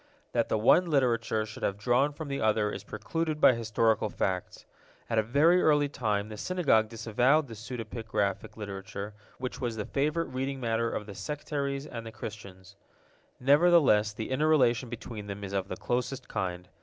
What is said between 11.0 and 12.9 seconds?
the sectaries and the Christians.